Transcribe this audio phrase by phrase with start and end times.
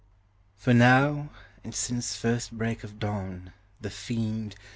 [0.57, 1.29] For now,
[1.63, 4.55] and since first break of dawn, the fiend.